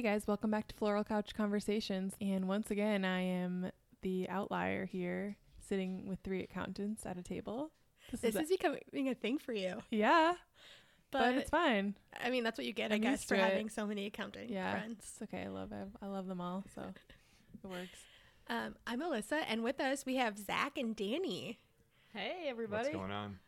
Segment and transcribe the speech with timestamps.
[0.00, 2.14] Hey guys, welcome back to Floral Couch Conversations.
[2.22, 5.36] And once again, I am the outlier here,
[5.68, 7.70] sitting with three accountants at a table.
[8.10, 9.82] This is becoming a thing for you.
[9.90, 10.36] yeah,
[11.10, 11.96] But, but, it's fine.
[12.18, 13.40] I mean, that's what you get, I I'm guess, for it.
[13.40, 14.70] having so many accounting Yeah.
[14.72, 15.04] friends.
[15.06, 15.42] It's okay.
[15.44, 16.80] I love I, I love them all, so
[17.62, 17.98] it works.
[18.48, 21.58] Um, I'm Alyssa, and with us we have Zach and Danny.
[22.14, 22.84] Hey, everybody.
[22.88, 23.38] What's going on?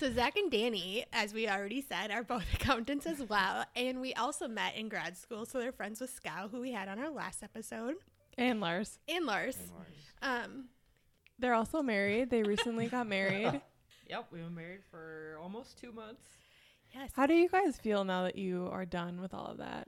[0.00, 4.14] So Zach and Danny, as we already said, are both accountants as well, and we
[4.14, 5.44] also met in grad school.
[5.44, 7.96] So they're friends with Scow, who we had on our last episode,
[8.38, 9.58] And Lars, and Lars.
[9.58, 10.46] And Lars.
[10.46, 10.64] Um,
[11.38, 12.30] they're also married.
[12.30, 13.60] They recently got married.
[14.08, 16.22] Yep, we've been married for almost two months.
[16.92, 17.10] yes.
[17.14, 19.86] How do you guys feel now that you are done with all of that?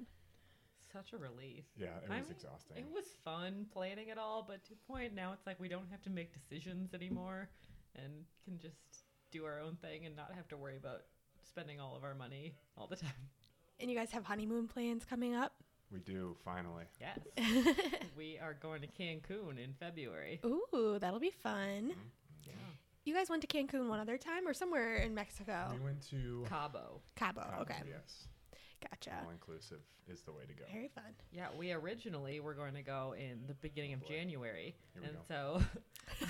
[0.92, 1.64] Such a relief.
[1.76, 2.76] Yeah, it I was mean, exhausting.
[2.76, 5.90] It was fun planning it all, but to a point now it's like we don't
[5.90, 7.48] have to make decisions anymore
[7.96, 8.12] and
[8.44, 8.76] can just
[9.32, 11.02] do our own thing and not have to worry about
[11.48, 13.10] spending all of our money all the time.
[13.80, 15.54] And you guys have honeymoon plans coming up.
[15.90, 16.84] we do finally.
[17.00, 17.18] Yes.
[18.16, 20.40] we are going to Cancun in February.
[20.44, 21.90] Ooh, that'll be fun.
[21.90, 22.46] Mm-hmm.
[22.46, 22.52] Yeah.
[23.04, 25.72] You guys went to Cancun one other time, or somewhere in Mexico?
[25.76, 27.00] We went to Cabo.
[27.16, 27.40] Cabo.
[27.40, 28.28] Cabo, Okay, Yes,
[28.90, 29.18] gotcha.
[29.24, 30.64] all inclusive is the way to go.
[30.72, 31.04] Very fun.
[31.32, 34.08] Yeah, we originally were going to go in the beginning of boy.
[34.08, 34.74] January.
[34.94, 35.62] Here we and go.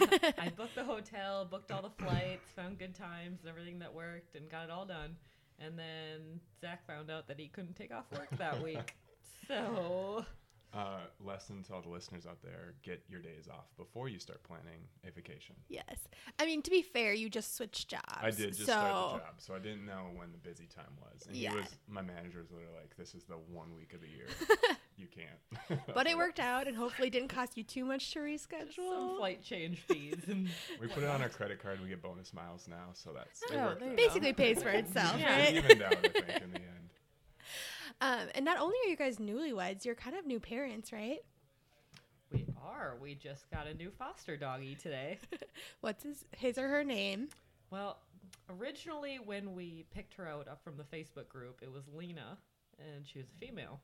[0.00, 3.92] so I booked the hotel, booked all the flights, found good times and everything that
[3.94, 5.17] worked, and got it all done.
[5.59, 8.94] And then Zach found out that he couldn't take off work that week.
[9.48, 10.25] So,
[10.75, 14.42] Uh, lesson to all the listeners out there: get your days off before you start
[14.42, 15.55] planning a vacation.
[15.69, 16.09] Yes.
[16.39, 18.05] I mean, to be fair, you just switched jobs.
[18.23, 20.97] I did just so start the job, so I didn't know when the busy time
[20.98, 21.27] was.
[21.27, 21.50] And Yeah.
[21.50, 24.27] he was my manager was literally like, "This is the one week of the year
[24.97, 28.77] you can't." But it worked out, and hopefully didn't cost you too much to reschedule.
[28.77, 30.49] some flight change fees and
[30.81, 31.75] We put it on our credit card.
[31.75, 33.97] and We get bonus miles now, so that's Oh, worked there out.
[33.97, 35.37] Basically, pays for itself, Yeah.
[35.39, 36.81] It evened out, I think, in the end.
[38.03, 41.21] Um, and not only are you guys newlyweds, you're kind of new parents, right?
[42.33, 42.97] we are.
[43.01, 45.19] We just got a new foster doggy today.
[45.83, 47.29] What's his, his or her name?
[47.71, 47.99] Well,
[48.51, 52.39] originally when we picked her out up from the Facebook group, it was Lena,
[52.79, 53.81] and she was a female.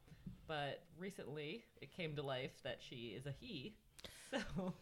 [0.48, 3.74] But recently, it came to life that she is a he.
[4.30, 4.74] So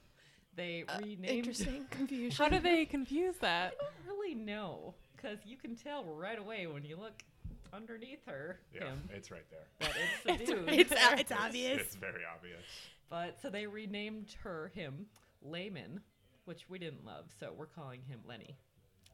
[0.56, 1.24] they renamed.
[1.24, 2.36] Uh, Interesting confusion.
[2.36, 3.74] How do they confuse that?
[3.78, 7.22] I don't really know because you can tell right away when you look
[7.72, 9.66] underneath her Yeah, him it's right there.
[9.80, 10.68] that it's a It's, dude.
[10.80, 11.80] it's, uh, it's obvious.
[11.80, 12.62] It's very obvious.
[13.10, 15.06] But so they renamed her him
[15.42, 16.00] Layman,
[16.44, 18.56] which we didn't love, so we're calling him Lenny.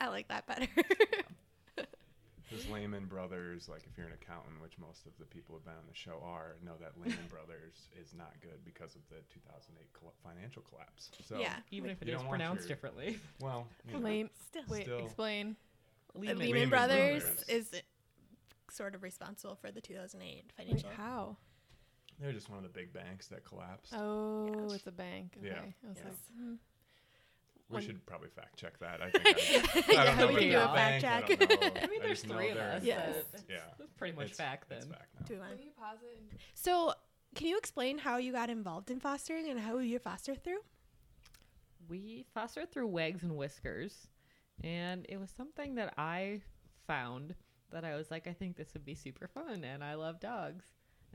[0.01, 0.67] I like that better.
[1.77, 5.75] Because Lehman Brothers, like if you're an accountant, which most of the people who've been
[5.75, 9.87] on the show are, know that Lehman Brothers is not good because of the 2008
[9.93, 11.11] col- financial collapse.
[11.29, 11.57] So, yeah.
[11.71, 13.19] Even if it You is don't want pronounced your- differently.
[13.41, 14.31] well, you know, Lame.
[14.49, 14.63] Still.
[14.69, 15.57] Wait, Still- explain.
[16.15, 17.45] Lehman, Lehman Brothers, Brothers.
[17.49, 17.71] is
[18.73, 20.91] sort of responsible for the 2008 Wait, financial.
[20.97, 21.37] how?
[22.21, 23.93] they're just one of the big banks that collapsed.
[23.97, 24.75] Oh, Yes.
[24.75, 25.35] it's a bank.
[25.39, 25.49] Okay.
[25.49, 25.61] Yeah.
[25.85, 26.05] I was Yes.
[26.05, 26.55] like, hmm.
[27.69, 29.01] we one- should probably fact check that.
[29.03, 31.05] I think I, I Yeah, don't know we if can do a a fact bank,
[31.05, 31.49] I check.
[31.49, 31.77] don't.
[31.85, 32.85] I mean, there's just know three of us.
[32.85, 33.15] Yes.
[33.33, 33.57] so Yeah.
[33.81, 34.93] it's pretty much It's, fact it's then.
[34.93, 35.27] back now.
[35.27, 35.51] Do one.
[35.51, 36.19] Will you pause it?
[36.31, 36.93] and- So,
[37.35, 40.61] can you explain how you got involved in fostering and how you foster through?
[41.89, 44.07] We fostered through Wags and Whiskers,
[44.63, 46.43] and it was something that I
[46.87, 47.35] found
[47.73, 50.65] that I was like, I think this would be super fun, and I love dogs.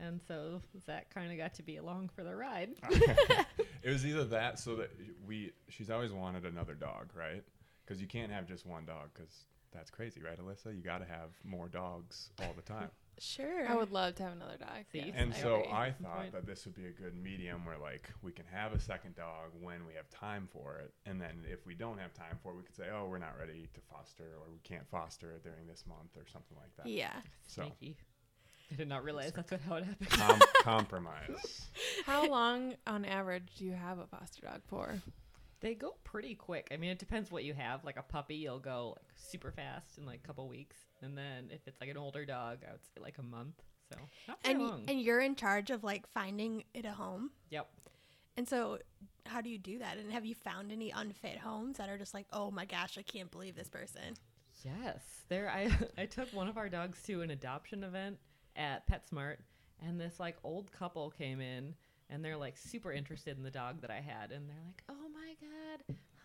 [0.00, 2.70] And so Zach kind of got to be along for the ride.
[2.90, 4.90] it was either that, so that
[5.26, 5.52] we.
[5.68, 7.42] She's always wanted another dog, right?
[7.84, 10.74] Because you can't have just one dog, because that's crazy, right, Alyssa?
[10.76, 12.90] You got to have more dogs all the time.
[13.20, 13.66] Sure.
[13.68, 14.84] I would love to have another dog.
[14.92, 14.98] See?
[14.98, 15.14] yes.
[15.14, 15.72] And I so agree.
[15.72, 18.80] I thought that this would be a good medium where like we can have a
[18.80, 22.38] second dog when we have time for it, and then if we don't have time
[22.42, 25.32] for it, we could say, oh, we're not ready to foster, or we can't foster
[25.32, 26.86] it during this month, or something like that.
[26.86, 27.14] Yeah.
[27.46, 27.96] So Sneaky.
[28.70, 30.10] I did not realize that's what, how it happened.
[30.10, 31.66] com- compromise.
[32.04, 35.00] How long on average do you have a foster dog for?
[35.60, 36.68] They go pretty quick.
[36.72, 37.84] I mean, it depends what you have.
[37.84, 41.50] Like a puppy, you'll go like super fast in like a couple weeks, and then
[41.50, 43.60] if it's like an older dog, I would say like a month.
[43.92, 43.96] So
[44.28, 44.84] not And long.
[44.86, 47.30] and you're in charge of like finding it a home.
[47.50, 47.68] yep.
[48.36, 48.78] And so,
[49.26, 49.96] how do you do that?
[49.96, 53.02] And have you found any unfit homes that are just like, oh my gosh, I
[53.02, 54.14] can't believe this person?
[54.64, 55.50] Yes, there.
[55.50, 55.70] I
[56.02, 58.18] I took one of our dogs to an adoption event
[58.54, 59.36] at PetSmart,
[59.84, 61.74] and this like old couple came in,
[62.10, 64.97] and they're like super interested in the dog that I had, and they're like, "Oh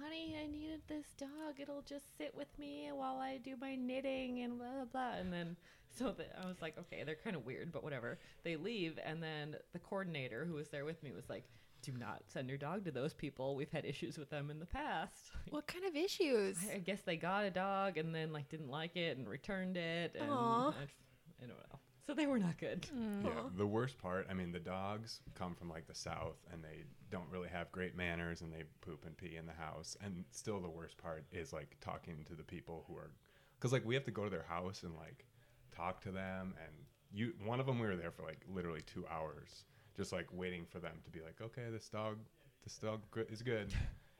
[0.01, 1.59] honey, I needed this dog.
[1.59, 5.31] It'll just sit with me while I do my knitting and blah blah blah." And
[5.31, 5.57] then
[5.89, 9.21] so the, I was like, "Okay, they're kind of weird, but whatever." They leave, and
[9.21, 11.43] then the coordinator who was there with me was like.
[11.81, 13.57] Do not send your dog to those people.
[13.57, 15.31] We've had issues with them in the past.
[15.49, 16.57] What kind of issues?
[16.73, 20.15] I, guess they got a dog and then like didn't like it and returned it.
[20.17, 20.69] And Aw.
[20.69, 21.79] I, I don't know.
[22.05, 22.85] So they were not good.
[22.93, 23.23] Mm.
[23.25, 26.83] Yeah, the worst part, I mean, the dogs come from like the south and they
[27.09, 29.95] don't really have great manners and they poop and pee in the house.
[30.03, 33.11] And still, the worst part is like talking to the people who are,
[33.57, 35.25] because like we have to go to their house and like
[35.73, 36.55] talk to them.
[36.61, 36.75] And
[37.13, 39.63] you, one of them, we were there for like literally two hours,
[39.95, 42.17] just like waiting for them to be like, okay, this dog,
[42.65, 43.73] this dog is good.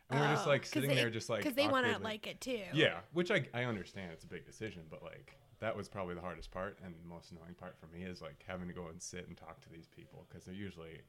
[0.09, 2.27] And we're just like sitting they- there, just like because they want to awkwardly- like
[2.27, 2.62] it too.
[2.74, 6.21] yeah, which I, I understand it's a big decision, but like that was probably the
[6.21, 9.25] hardest part and most annoying part for me is like having to go and sit
[9.30, 11.00] and talk to these people because they're usually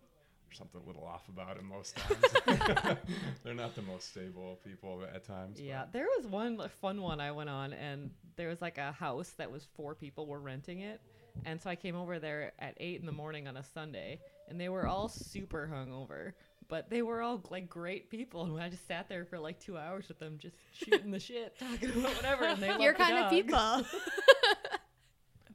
[0.47, 2.23] there's something a little off about them most times.
[3.43, 5.56] they're not the most stable people at times.
[5.59, 8.93] but- Yeah, there was one fun one I went on, and there was like a
[8.93, 11.00] house that was four people were renting it,
[11.45, 14.61] and so I came over there at eight in the morning on a Sunday, and
[14.61, 16.33] they were all super hungover,
[16.69, 19.76] but they were all like great people, and I just sat there for like two
[19.78, 22.99] hours with them, just shooting the shit, talking about whatever, and they loved Your the
[22.99, 23.31] kind of dog.
[23.31, 24.00] people.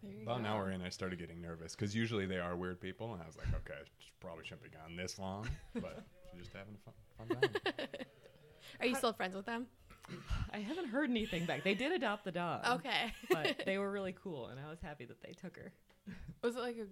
[0.02, 2.80] There you About an hour in, I started getting nervous because usually they are weird
[2.80, 6.44] people, and I was like, okay, sh- probably shouldn't be gone this long, but she's
[6.44, 7.88] just having a fun, fun time.
[8.80, 9.68] Are you still friends with them?
[10.54, 11.66] I haven't heard anything back.
[11.66, 13.12] They did adopt the dog, Okay.
[13.30, 15.74] but they were really cool, and I was happy that they took her.
[16.44, 16.86] Was it like a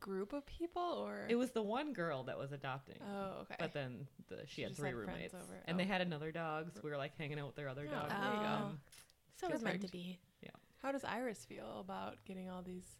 [0.00, 1.26] group of people or?
[1.28, 2.96] It was the one girl that was adopting.
[3.02, 3.56] Oh, okay.
[3.58, 5.62] But then the, she, She had three had roommates, over.
[5.66, 5.88] and they Oh.
[5.88, 8.08] had another dog, so we were like hanging out with their other Oh, dog.
[8.10, 8.46] there you go.
[8.46, 8.80] Um,
[9.40, 10.18] so it's meant to be.
[10.42, 10.50] Yeah.
[10.82, 12.96] How does Iris feel about getting all these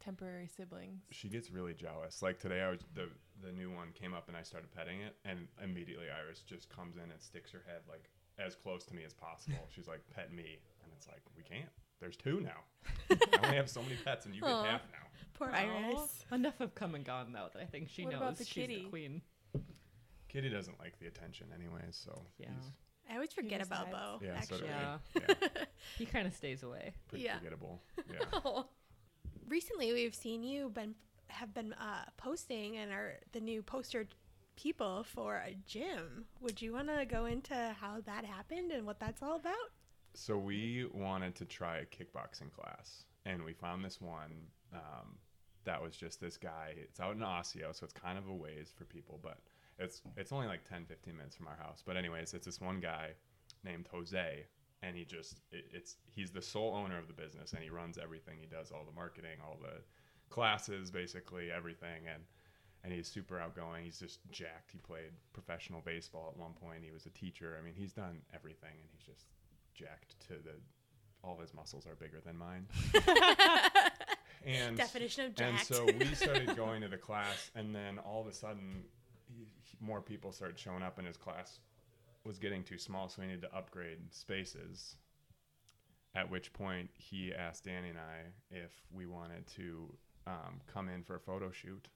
[0.00, 1.02] temporary siblings?
[1.10, 2.22] She gets really jealous.
[2.22, 3.08] Like today, I was the
[3.40, 6.96] the new one came up and I started petting it, and immediately Iris just comes
[6.96, 9.68] in and sticks her head like as close to me as possible.
[9.74, 11.68] She's like, "Pet me," and it's like, "We can't.
[12.00, 12.64] There's two now.
[13.10, 14.64] I only have so many pets, and you get Aw.
[14.64, 14.98] half now."
[15.34, 15.56] Poor Aw.
[15.56, 16.24] Iris.
[16.32, 18.54] Enough of come and gone though that I think she What knows about the she's
[18.54, 18.82] kitty?
[18.84, 19.22] the queen.
[20.28, 22.48] Kitty doesn't like the attention anyways, so Yeah.
[22.54, 22.72] he's
[23.10, 24.18] I always forget about decides.
[24.20, 24.26] Bo.
[24.26, 24.68] Yeah, so do actually.
[24.68, 24.68] we.
[24.74, 24.98] Yeah,
[25.54, 25.64] yeah,
[25.98, 26.92] he kind of stays away.
[27.08, 27.38] pretty Yeah.
[27.38, 27.82] forgettable.
[28.10, 28.62] Yeah.
[29.48, 30.94] Recently, we've seen you been
[31.28, 34.06] have been uh, posting and are the new poster
[34.56, 36.26] people for a gym.
[36.40, 39.54] Would you want to go into how that happened and what that's all about?
[40.14, 44.32] So we wanted to try a kickboxing class, and we found this one
[44.72, 45.18] um,
[45.64, 46.74] that was just this guy.
[46.76, 49.38] It's out in Osseo, so it's kind of a ways for people, but
[49.78, 51.82] it's it's only like 10, 15 minutes from our house.
[51.84, 53.10] But anyways, it's this one guy
[53.64, 54.44] named Jose,
[54.82, 57.98] and he just it, it's he's the sole owner of the business, and he runs
[57.98, 58.38] everything.
[58.40, 59.80] He does all the marketing, all the
[60.30, 62.22] classes, basically everything, and
[62.84, 63.84] and he's super outgoing.
[63.84, 64.70] He's just jacked.
[64.72, 66.84] He played professional baseball at one point.
[66.84, 67.56] He was a teacher.
[67.60, 69.26] I mean, he's done everything, and he's just
[69.78, 70.54] jacked to the.
[71.24, 72.66] All his muscles are bigger than mine.
[74.46, 75.68] and Definition of jacked.
[75.70, 78.84] and so we started going to the class, and then all of a sudden,
[79.26, 81.58] he, he- more people started showing up, and his class
[82.24, 84.96] was getting too small, so we needed to upgrade spaces.
[86.14, 89.92] At which point, he asked Danny and I if we wanted to
[90.26, 91.88] um, come in for a photo shoot.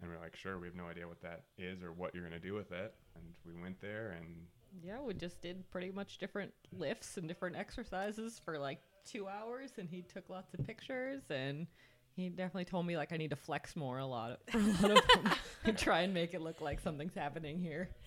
[0.00, 2.26] And we are like, sure, we have no idea what that is or what you're
[2.26, 2.94] going to do with it.
[3.14, 4.46] And we went there, and
[4.82, 9.72] Yeah, we just did pretty much different lifts and different exercises for like two hours,
[9.78, 11.66] and he took lots of pictures, and
[12.14, 14.90] he definitely told me like I need to flex more a lot for a lot
[14.90, 15.32] of them
[15.64, 17.90] and try and make it look like something's happening here.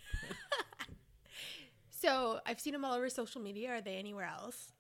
[2.03, 3.69] So I've seen them all over social media.
[3.75, 4.73] Are they anywhere else?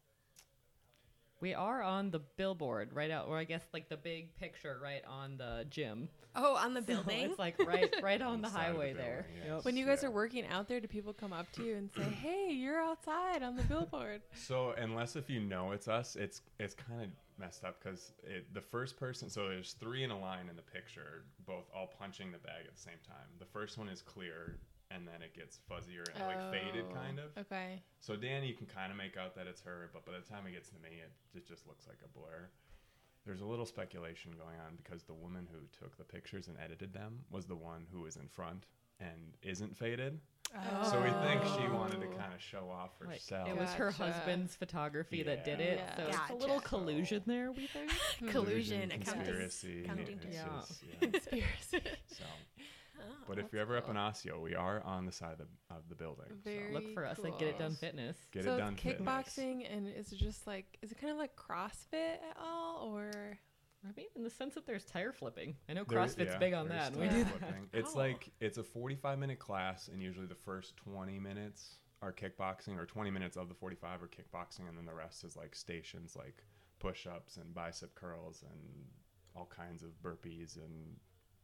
[1.43, 5.03] We are on the billboard right out, or I guess like the big picture right
[5.05, 6.07] on the gym.
[6.37, 7.19] Oh, on the So building.
[7.31, 9.25] it's like right, right on the side of the highway there.
[9.27, 9.55] building, yeah.
[9.57, 9.65] Yep.
[9.65, 10.07] When you guys Yeah.
[10.07, 13.43] are working out there, do people come up to you and say, "Hey, you're outside
[13.43, 14.21] on the billboard"?
[14.47, 18.53] So unless if you know it's us, it's it's kind of messed up because it
[18.53, 19.29] the first person.
[19.29, 22.73] So there's three in a line in the picture, both all punching the bag at
[22.73, 23.27] the same time.
[23.39, 24.59] The first one is clear,
[24.93, 27.35] and then it gets fuzzier and like faded, Oh, kind of.
[27.45, 27.81] Okay.
[27.99, 30.45] So Danny, you can kind of make out that it's her, but by the time
[30.47, 32.47] it gets to me, it, it just looks like a blur.
[33.25, 36.93] There's a little speculation going on because the woman who took the pictures and edited
[36.93, 38.65] them was the one who was in front
[38.99, 40.19] and isn't faded.
[40.55, 40.91] Oh.
[40.91, 41.75] So we think she oh.
[41.75, 42.17] wanted to Oh.
[42.17, 43.49] kind of show off Like, herself.
[43.49, 44.11] it was her Gotcha.
[44.11, 45.95] husband's photography that did it, Yeah.
[45.95, 46.67] so it's a little Gotcha.
[46.67, 47.51] collusion there.
[47.51, 47.91] We think.
[48.29, 49.83] Collusion, accounting- conspiracy.
[49.83, 50.45] accounting it's to- Yeah.
[50.59, 51.09] just- yeah.
[51.09, 51.81] Conspiracy.
[52.07, 52.23] So,
[53.03, 54.03] Oh, but if you're ever up in cool.
[54.03, 56.25] Osseo, we are on the side of the, of the building.
[56.43, 57.75] so Look for us at Get It Done.
[57.75, 58.17] Fitness.
[58.31, 58.73] Get so it done.
[58.73, 59.07] it's fitness.
[59.07, 63.11] kickboxing, and is it just like is it kind of like CrossFit at all, or
[63.85, 65.55] I mean, in the sense that there's tire flipping.
[65.69, 67.53] I know There- CrossFit's yeah, big on that, and we do that.
[67.73, 67.99] It's Oh.
[67.99, 72.85] like it's a 45 minute class, and usually the first 20 minutes are kickboxing, or
[72.85, 76.43] 20 minutes of the 45 are kickboxing, and then the rest is like stations like
[76.79, 78.85] push ups and bicep curls and
[79.35, 80.97] all kinds of burpees and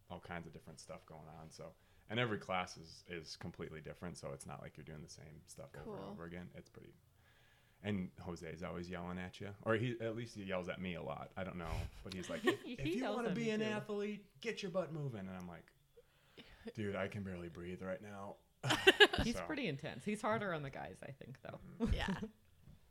[0.10, 1.50] all kinds of different stuff going on.
[1.52, 1.66] So,
[2.10, 5.42] and every class is is completely different, so it's not like you're doing the same
[5.48, 6.48] stuff over and over again.
[6.56, 6.94] It's pretty.
[7.84, 10.96] and Jose is always yelling at you, or he at least he yells at me
[10.96, 11.30] a lot.
[11.38, 11.72] I don't know,
[12.04, 13.66] but he's like, if, He if you want to be an too.
[13.68, 15.22] athlete, get your butt moving.
[15.22, 15.66] And I'm like,
[16.76, 18.36] dude, I can barely breathe right now.
[19.24, 20.04] He's So, pretty intense.
[20.04, 21.60] He's harder on the guys, I think, though.
[21.94, 22.08] Yeah.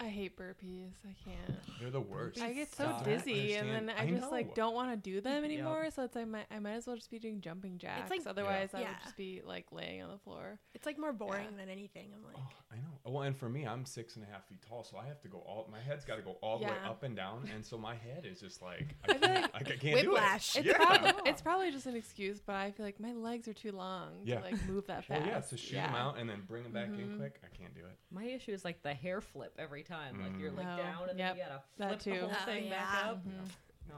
[0.00, 0.93] I hate burpees.
[1.05, 1.59] I can't.
[1.81, 2.40] They're the worst.
[2.40, 3.05] I get so Stop.
[3.05, 4.31] dizzy, and then I I just know.
[4.31, 5.45] like don't want to do them Yep.
[5.45, 5.88] anymore.
[5.90, 8.09] So it's like my, I might as well just be doing jumping jacks.
[8.11, 8.88] like- Otherwise, I Yeah.
[8.90, 10.61] would just be like laying on the floor.
[10.75, 11.57] It's like more boring Yeah.
[11.59, 12.11] than anything.
[12.14, 12.83] I'm like, Oh, I know.
[13.12, 15.28] Well, and for me, I'm six and a half feet tall, so I have to
[15.28, 15.67] go all.
[15.73, 18.25] My head's got to go all the way up and down, and so my head
[18.25, 20.52] is just like I I can't, like I can't Whiplash.
[20.52, 20.67] do it.
[20.67, 20.87] It's yeah.
[20.87, 24.11] probably it's probably just an excuse, but I feel like my legs are too long
[24.25, 24.37] Yeah.
[24.37, 25.28] to like move that Well, fast.
[25.31, 27.17] yeah, to shoot them out and then bring them back in Mhm.
[27.19, 27.40] quick.
[27.43, 27.99] I can't do it.
[28.11, 30.21] My issue is like the hair flip every time.
[30.21, 30.76] Like you're like Mm.
[30.76, 32.21] down and Yep, then you gotta that flip the too.
[32.26, 33.11] whole Oh, thing back yeah.
[33.11, 33.25] up.
[33.26, 33.49] Mhm.
[33.88, 33.95] No.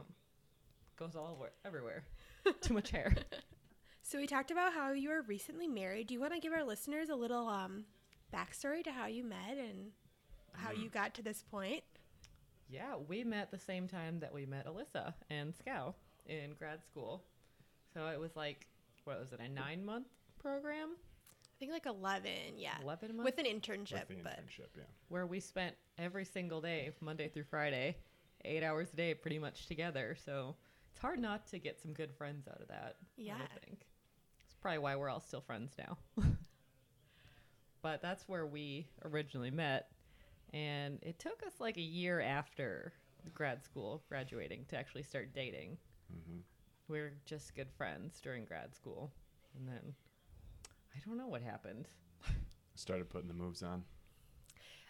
[0.97, 2.05] Goes all over everywhere.
[2.61, 3.15] Too much hair.
[4.03, 6.07] so we talked about how you were recently married.
[6.09, 7.85] Do you want to give our listeners a little um
[8.33, 9.93] backstory to how you met and
[10.55, 10.83] how Mm.
[10.83, 11.83] you got to this point?
[12.69, 15.95] Yeah, we met the same time that we met Alyssa and Scow
[16.27, 17.25] in grad school.
[17.93, 18.69] So it was like,
[19.05, 20.07] what was it, a nine month
[20.39, 20.97] program?
[21.61, 22.77] I think like 11, yeah.
[22.83, 23.37] 11 months?
[23.37, 24.85] With an internship, With the but internship, yeah.
[25.09, 27.99] where we spent every single day, Monday through Friday,
[28.47, 30.17] eight hours a day, pretty much together.
[30.25, 30.57] So
[30.91, 32.97] it's hard not to get some good friends out of that.
[33.19, 33.35] Yeah.
[33.35, 33.81] I think.
[34.43, 35.99] It's probably why we're all still friends now.
[37.83, 39.89] but that's where we originally met.
[40.55, 42.95] And it took us like a year after
[43.35, 45.77] grad school, graduating, to actually start dating.
[46.11, 46.39] hmm
[46.89, 49.13] We were just good friends during grad school.
[49.59, 49.95] And then
[50.95, 51.89] I don't know what happened.
[52.75, 53.85] Started putting the moves on.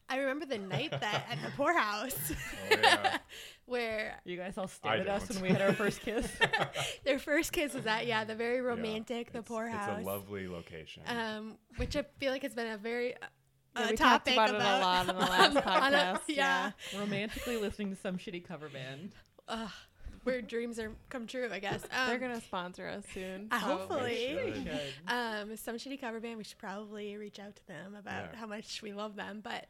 [0.08, 3.18] I remember the night that at the Pourhouse Oh yeah.
[3.66, 5.40] where You guys all I stared at us don't.
[5.40, 6.28] when we had our first kiss.
[7.04, 9.98] their first kiss was at, yeah, the very romantic, the Pourhouse.
[9.98, 11.04] It's a lovely location.
[11.06, 13.18] um, which I feel like has been a very uh,
[13.76, 16.72] Yeah, we talked topic about it a lot in the last on a- podcast, yeah,
[16.98, 19.12] Romantically listening to some shitty cover band.
[19.46, 19.70] Ugh,
[20.24, 21.82] where dreams are come true, I guess.
[21.92, 23.48] Um, They're gonna sponsor us soon.
[23.50, 24.34] Uh, hopefully.
[24.36, 24.64] They We should.
[24.64, 25.12] should.
[25.14, 26.38] um, some shitty cover band.
[26.38, 28.38] We should probably reach out to them about Yeah.
[28.38, 29.40] how much we love them.
[29.42, 29.66] But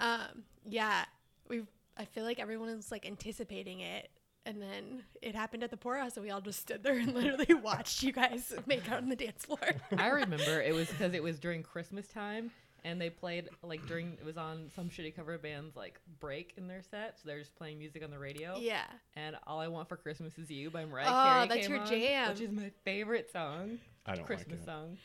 [0.00, 1.04] um, yeah,
[1.48, 1.62] we.
[1.96, 4.08] I feel like everyone was like anticipating it,
[4.44, 7.54] and then it happened at the Pourhouse, and we all just stood there and literally
[7.54, 9.60] watched you guys make out on the dance floor.
[9.96, 12.50] I remember it was because it was during Christmas time
[12.84, 16.68] and they played like during it was on some shitty cover band's like break in
[16.68, 18.56] their set, so they're just playing music on the radio.
[18.58, 18.84] yeah.
[19.16, 21.80] And All I Want for Christmas Is You by Mariah Oh, Carey that's came your
[21.84, 22.28] on, jam.
[22.30, 24.96] which is my favorite song, I don't Christmas like song.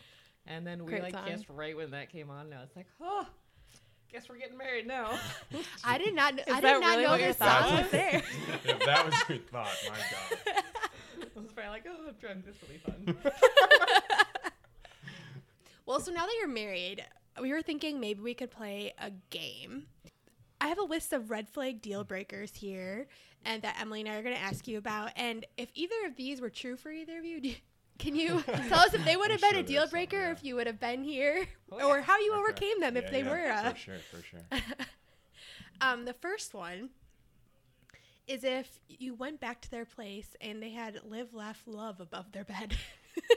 [0.47, 1.27] And then we Great like song.
[1.27, 2.47] kissed right when that came on.
[2.47, 3.25] And I was like, oh,
[4.11, 5.17] guess we're getting married now.
[5.83, 6.33] I did not.
[6.39, 7.91] Is I did not really know your this song was was?
[7.91, 8.23] there.
[8.65, 10.63] if that was your thought, my God.
[11.35, 12.45] I was probably like, oh, I'm drunk.
[12.45, 13.31] This will be fun.
[15.85, 17.03] Well, so now that you're married,
[17.41, 19.87] we were thinking maybe we could play a game.
[20.61, 23.07] I have a list of red flag deal breakers here,
[23.45, 25.11] and that Emily and I are going to ask you about.
[25.15, 27.53] And if either of these were true for either of you, do,
[27.97, 30.31] can you tell us if they would have been sure a deal breaker, yeah.
[30.31, 32.39] if you would have been here, Oh, or how you Okay.
[32.39, 33.51] overcame them if they yeah, were?
[33.51, 34.39] Uh, For sure, for sure.
[35.81, 36.89] um, the first one
[38.27, 42.31] is if you went back to their place and they had live, laugh, love above
[42.31, 42.75] their bed.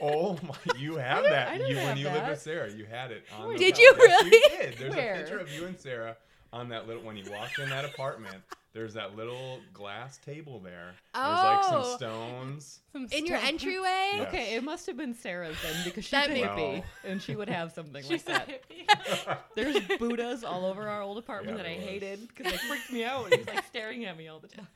[0.01, 0.55] Oh my!
[0.77, 1.51] You have that.
[1.53, 3.53] didn't You when have you lived with Sarah, you had it on.
[3.53, 3.79] The Did couch.
[3.81, 4.29] you Yes, really?
[4.37, 4.77] You did.
[4.77, 5.13] There's Where?
[5.13, 6.17] a picture of you and Sarah
[6.51, 7.03] on that little.
[7.03, 8.37] When you walked in that apartment,
[8.73, 10.93] there's that little glass table there.
[11.13, 11.83] There's like Oh.
[11.83, 12.79] some stones.
[12.91, 14.11] Some In your entryway?
[14.15, 14.25] Yeah.
[14.27, 16.83] Okay, it must have been Sarah's then because she's That a hippie Well.
[17.05, 19.43] and she would have something like that.
[19.55, 21.85] There's Buddhas all over our old apartment Yeah, that I was.
[21.85, 23.25] hated because they freaked me out.
[23.25, 24.67] And he's like staring at me all the time.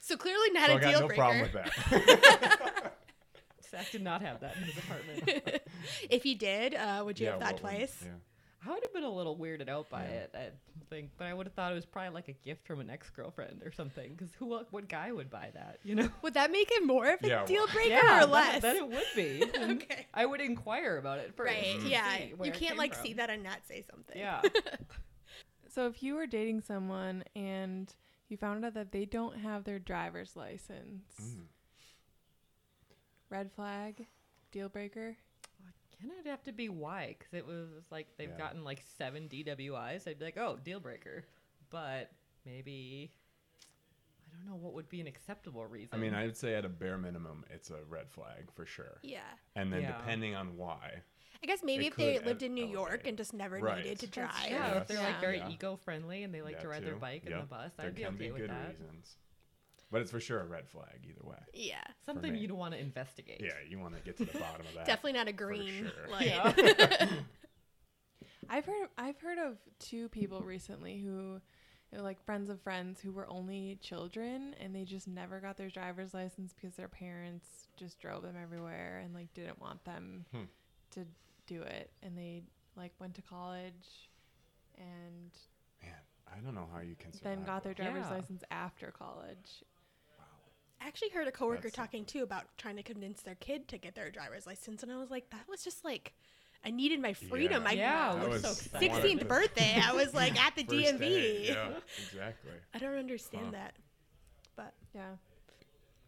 [0.00, 1.20] So clearly not So a I got deal no breaker.
[1.22, 2.94] problem with that.
[3.70, 5.60] Zach did not have that in his apartment.
[6.10, 8.02] if you did, uh, would you Yeah, have thought what twice?
[8.04, 8.12] yeah.
[8.66, 10.10] I would have been a little weirded out by Yeah.
[10.10, 10.50] it, I
[10.90, 13.08] think, but I would have thought it was probably like a gift from an ex
[13.08, 14.12] girlfriend or something.
[14.14, 15.78] Because who, el- what guy would buy that?
[15.84, 16.08] You know?
[16.22, 18.60] Would that make it more of a Yeah, deal breaker yeah, or less?
[18.62, 19.44] Then it would be.
[19.74, 20.06] Okay.
[20.12, 21.52] I would inquire about it first.
[21.52, 21.80] right.
[21.80, 22.18] to Yeah.
[22.42, 23.04] You can't like from.
[23.06, 24.18] see that and not say something.
[24.18, 24.42] Yeah.
[25.68, 27.94] So if you were dating someone and
[28.28, 31.42] you found out that they don't have their driver's license, Mm.
[33.30, 34.06] Red flag,
[34.52, 35.16] deal breaker.
[36.00, 37.16] Can it have to be why?
[37.18, 38.38] Because it was like they've Yeah.
[38.38, 40.06] gotten like seven DWIs.
[40.06, 41.24] I'd be like, oh, deal breaker.
[41.70, 42.12] But
[42.46, 43.10] maybe
[44.32, 45.90] I don't know what would be an acceptable reason.
[45.92, 48.98] I mean, I'd say at a bare minimum, it's a red flag for sure.
[49.02, 49.20] Yeah.
[49.56, 49.96] And then Yeah.
[49.98, 51.02] depending on why,
[51.42, 53.78] I guess maybe It if they could lived in New York and just never Right.
[53.84, 54.50] needed to That's- drive.
[54.52, 54.80] yeah, Yeah.
[54.80, 55.48] if they're like very Yeah.
[55.50, 57.00] eco-friendly and they like that to ride their too.
[57.00, 57.40] bike and Yep.
[57.40, 58.68] the bus, there I'd be can okay be with good that.
[58.68, 59.18] reasons.
[59.90, 61.38] But it's for sure a red flag either way.
[61.54, 61.76] Yeah.
[62.04, 62.40] Something me.
[62.40, 63.40] you'd want to investigate.
[63.42, 64.84] Yeah, you want to get to the bottom of that.
[64.86, 66.10] Definitely not a green sure.
[66.10, 66.26] light.
[66.26, 67.08] Yeah.
[68.50, 71.40] I've heard I've heard of two people recently who
[71.90, 75.56] you know, like friends of friends who were only children and they just never got
[75.56, 80.24] their driver's license because their parents just drove them everywhere and like didn't want them
[80.32, 80.42] Hmm.
[80.92, 81.06] to
[81.46, 82.42] do it and they
[82.76, 84.10] like went to college
[84.78, 85.30] and
[85.82, 85.92] Man,
[86.30, 88.16] I don't know how you can then got their driver's Yeah.
[88.16, 89.62] license after college.
[90.80, 93.78] I actually heard a coworker That's- talking too about trying to convince their kid to
[93.78, 96.14] get their driver's license, and I was like, that was just like,
[96.64, 97.62] I needed my freedom.
[97.64, 97.68] Yeah.
[97.68, 98.90] I Yeah, That we're was- so I excited.
[98.90, 100.98] wanted 16th to- birthday, I was like at the First DMV.
[101.00, 102.52] day, Yeah, exactly.
[102.74, 103.50] I don't understand Huh.
[103.52, 103.76] that.
[104.56, 105.16] But Yeah.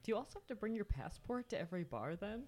[0.02, 2.44] Do you also have to bring your passport to every bar then?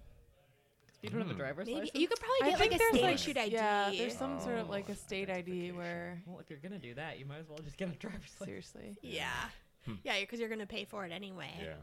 [0.87, 1.37] 'Cause if you don't have a Hmm.
[1.39, 1.99] driver's maybe license.
[2.01, 3.53] you could probably I get think like a there's state like issued ID.
[3.53, 6.79] yeah, there's some sort of Oh, like a state ID where Well, if you're gonna
[6.79, 8.45] do that, you might as well just get a driver's license.
[8.45, 8.97] seriously.
[9.01, 9.49] yeah,
[9.85, 9.95] Hmm.
[10.03, 11.51] yeah, because you're gonna pay for it anyway.
[11.61, 11.75] Yeah.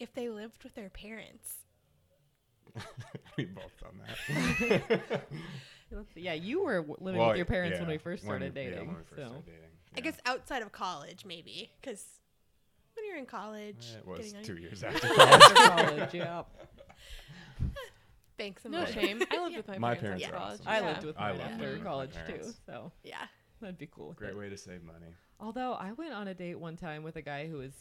[0.00, 1.54] If they lived with their parents,
[3.36, 5.22] we both done that.
[6.14, 8.62] Yeah, you were living Well, with your parents when yeah, we first when- started yeah,
[8.70, 8.88] dating.
[8.88, 9.70] when we first so started dating.
[9.96, 12.04] I guess outside of college, maybe, because
[12.94, 15.88] when you're in college, it was getting on- two years after after college.
[15.88, 16.42] college, yeah.
[18.36, 18.92] Thanks, No Amanda.
[18.92, 19.22] shame.
[19.30, 20.60] I lived with my, My parents, parents after college.
[20.60, 20.68] awesome.
[20.68, 20.86] I Yeah.
[20.88, 23.24] lived with I mine lived after college too, so Yeah.
[23.62, 24.12] that'd be cool.
[24.12, 24.36] Great it.
[24.36, 25.14] way to save money.
[25.40, 27.72] Although I went on a date one time with a guy who was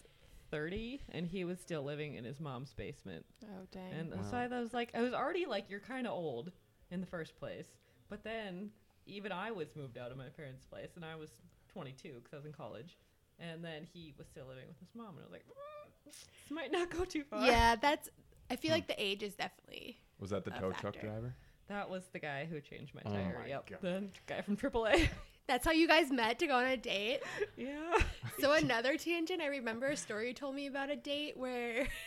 [0.52, 3.26] 30 and he was still living in his mom's basement.
[3.46, 3.94] Oh dang.
[3.94, 4.22] And Wow.
[4.32, 6.52] so I was like, I was already like, you're kind of old
[6.92, 7.68] in the first place.
[8.10, 8.72] But then
[9.06, 11.30] even I was moved out of my parents' place and I was
[11.70, 12.98] 22 because I was in college.
[13.40, 15.10] And then he was still living with his mom.
[15.10, 17.46] And I was like, "Mm, this might not go too far.
[17.46, 18.10] Yeah, that's.
[18.50, 18.76] I feel Hmm.
[18.78, 19.98] like the age is definitely.
[20.20, 21.36] Was that the A tow truck driver?
[21.68, 23.38] That was the guy who changed my Oh tire.
[23.40, 23.70] my yep.
[23.70, 23.82] God.
[23.82, 25.08] The guy from AAA.
[25.48, 27.22] That's how you guys met to go on a date.
[27.56, 27.98] yeah.
[28.40, 29.42] So another tangent.
[29.42, 31.88] I remember a story you told me about a date where.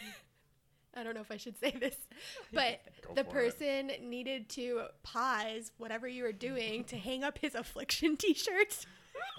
[0.92, 1.94] I don't know if I should say this,
[2.52, 2.80] but
[3.14, 3.56] the for it.
[3.58, 8.86] person needed to pause whatever you were doing to hang up his affliction T-shirts.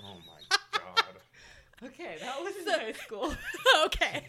[0.01, 1.89] Oh my god.
[1.89, 3.35] Okay, that was in So- high school.
[3.85, 4.25] okay.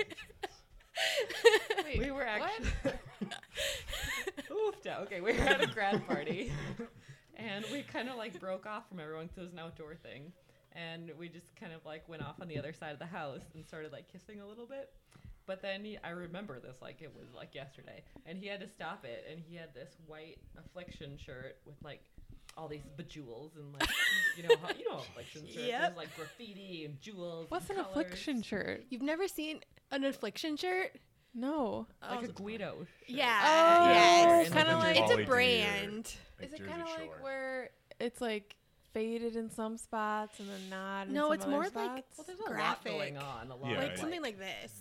[1.85, 2.93] Wait, we were actually
[4.51, 5.03] oofed out.
[5.03, 6.53] Okay, we were at a grad party,
[7.43, 10.33] and we kind of like broke off from everyone because it was an outdoor thing,
[10.73, 13.43] and we just kind of like went off on the other side of the house
[13.55, 14.91] and started like kissing a little bit.
[15.45, 18.69] But then he, I remember this like it was like yesterday, and he had to
[18.69, 22.03] stop it, and he had this white affliction shirt with like
[22.57, 23.89] all these bejewels and like
[24.37, 25.67] you know how, you know affliction shirts.
[25.67, 25.81] Yep.
[25.81, 27.47] There's like graffiti and jewels.
[27.51, 28.85] What's an and affliction shirt?
[28.91, 30.93] You've never seen an affliction shirt?
[31.35, 31.87] No.
[32.03, 32.15] Oh.
[32.15, 32.77] Like Oh, a Guido.
[32.81, 32.89] shirt.
[33.09, 33.41] Yeah.
[33.45, 34.47] Oh, yes.
[34.47, 36.15] it's kinda like it's Ollie a D brand.
[36.39, 38.57] or, Is it kind of like where it's like
[38.93, 41.07] faded in some spots and then not?
[41.09, 42.19] In No, some it's other more like- spots?
[42.19, 43.51] Well, there's a lot going on.
[43.51, 43.97] A lot Yeah, like yeah.
[43.97, 44.73] something like this.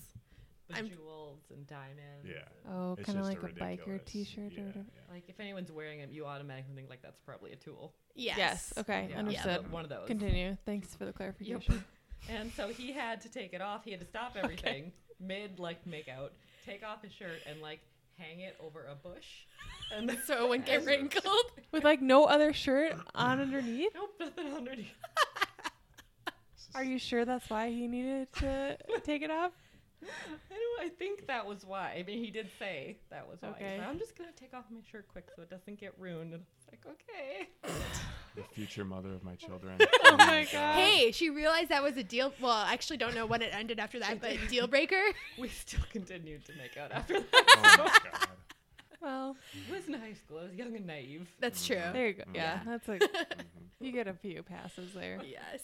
[0.73, 2.25] I'm- jewels and diamonds.
[2.25, 2.43] Yeah.
[2.71, 4.85] oh, kind of like a, biker T-shirt yeah, or whatever.
[4.95, 5.13] yeah.
[5.13, 7.93] Like if anyone's wearing it, you automatically think like that's probably a tool.
[8.15, 8.37] Yes.
[8.37, 8.73] Yes.
[8.77, 9.07] Okay.
[9.09, 9.19] Yeah.
[9.19, 9.69] Understood.
[9.71, 10.07] One of those.
[10.07, 10.55] Continue.
[10.65, 11.15] Thanks for the Yep.
[11.15, 11.83] clarification.
[12.29, 13.83] And so he had to take it off.
[13.83, 16.33] He had to stop everything mid like make out,
[16.65, 17.79] take off his shirt and like
[18.17, 19.25] hang it over a bush.
[19.95, 21.51] And So it wouldn't get wrinkled.
[21.71, 23.91] With like no other shirt on underneath.
[23.95, 24.87] nope, nothing underneath.
[26.73, 29.51] Are you sure that's why he needed to take it off?
[30.01, 30.85] I know.
[30.85, 31.95] I think that was why.
[31.99, 33.53] I mean, he did say that was why.
[33.59, 36.33] He's like, I'm just gonna take off my shirt quick so it doesn't get ruined.
[36.33, 37.75] And I was like, okay.
[38.35, 39.77] The future mother of my children.
[40.03, 40.75] Oh my uh, God.
[40.75, 42.33] Hey, she realized that was a deal.
[42.41, 45.01] Well, I actually don't know when it ended after that, but deal breaker.
[45.39, 47.27] We still continued to make out after that.
[47.33, 47.77] Oh that.
[47.79, 48.27] my god.
[49.01, 49.73] Well, mm-hmm.
[49.73, 50.39] it was in high school.
[50.39, 51.27] I was young and naive.
[51.39, 51.81] That's mm-hmm.
[51.81, 51.93] true.
[51.93, 52.23] there you go.
[52.33, 52.59] Yeah, Yeah.
[52.65, 53.03] that's like
[53.79, 55.19] you get a few passes there.
[55.25, 55.61] Yes.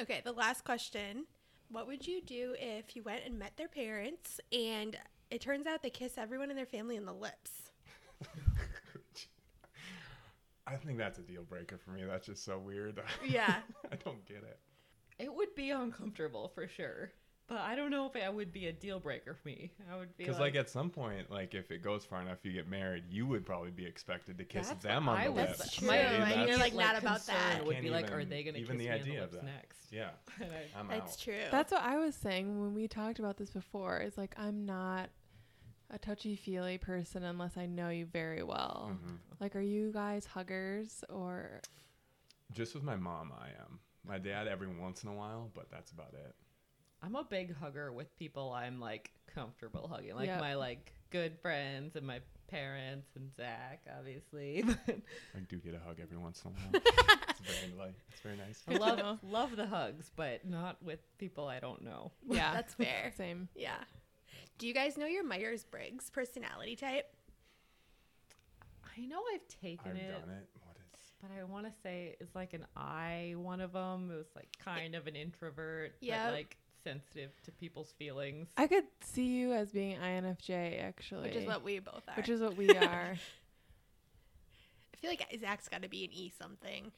[0.00, 1.24] Okay, the last question.
[1.70, 4.96] What would you do if you went and met their parents and
[5.30, 7.70] it turns out they kiss everyone in their family in the lips?
[10.66, 12.02] I think that's a deal breaker for me.
[12.04, 13.00] That's just so weird.
[13.26, 13.56] Yeah.
[13.90, 14.58] I don't get it.
[15.18, 17.12] It would be uncomfortable for sure.
[17.48, 19.70] But I don't know if it would be a deal breaker for me.
[19.92, 22.38] I would be Because like, like, at some point, like if it goes far enough,
[22.42, 25.30] you get married, you would probably be expected to kiss That's them on I the
[25.30, 25.58] lips.
[25.58, 26.32] That's my true, right?
[26.38, 27.64] and you're, like, not about concern that.
[27.64, 29.36] Would Can't be like, even- are they going to kiss the me in idea the
[29.36, 29.78] lips next?
[29.92, 30.08] Yeah,
[30.40, 31.18] I, I'm That's out.
[31.20, 31.34] true.
[31.52, 33.98] That's what I was saying when we talked about this before.
[34.00, 35.10] Is like I'm not
[35.90, 38.92] a touchy feely person unless I know you very well.
[38.92, 39.18] Mhm.
[39.40, 41.60] Like, are you guys huggers or?
[42.52, 43.80] Just with my mom, I am.
[44.04, 46.34] My dad every once in a while, but that's about it.
[47.02, 50.40] I'm a big hugger with people I'm like comfortable hugging, like Yep.
[50.40, 54.64] my like good friends and my parents and Zach, obviously.
[54.88, 56.70] I do get a hug every once in a while.
[57.28, 58.62] it's very like, it's very nice.
[58.68, 62.12] I love love the hugs, but not with people I don't know.
[62.28, 63.12] Yeah, That's fair.
[63.16, 63.48] Same.
[63.54, 63.76] Yeah.
[64.58, 67.12] Do you guys know your Myers Briggs personality type?
[68.96, 70.48] I know I've taken I've it, done it.
[70.64, 71.00] What is?
[71.20, 73.34] but I want to say it's like an I.
[73.36, 76.30] One of them it was like kind of an introvert, Yeah.
[76.30, 78.48] like sensitive to people's feelings.
[78.56, 82.14] I could see you as being INFJ actually, which is what we both are.
[82.16, 83.16] which is what we are.
[84.94, 86.92] I feel like Zach's got to be an E something.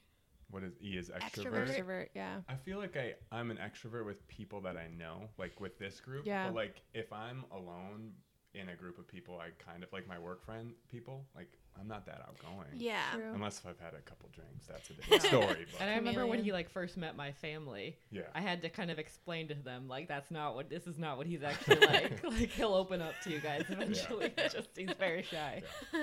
[0.50, 1.68] What is E is extrovert?
[1.68, 1.68] Extrovert.
[1.68, 2.36] Extrovert, yeah.
[2.48, 6.00] I feel like I I'm an extrovert with people that I know, like with this
[6.00, 6.24] group.
[6.26, 6.46] Yeah.
[6.46, 8.12] But like if I'm alone
[8.54, 11.26] in a group of people, I kind of like my work friend people.
[11.36, 12.68] Like I'm not that outgoing.
[12.74, 13.02] Yeah.
[13.14, 13.32] True.
[13.34, 15.66] Unless if I've had a couple drinks, that's a different story.
[15.70, 18.22] But And I remember when he like first met my family, yeah.
[18.34, 21.18] I had to kind of explain to them like that's not what this is not
[21.18, 22.24] what he's actually like.
[22.24, 24.32] like he'll open up to you guys eventually.
[24.38, 25.62] Just he's very shy.